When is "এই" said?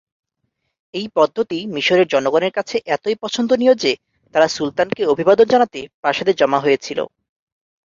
0.93-1.07